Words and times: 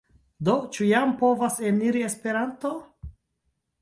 Do, 0.47 0.53
ĉu 0.77 0.87
jam 0.91 1.13
povas 1.21 1.59
eniri 1.73 2.03
Esperanto? 2.09 2.73